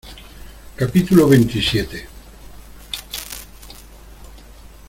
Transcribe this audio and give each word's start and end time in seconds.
capítulo 0.81 1.27
veintisiete. 1.27 2.07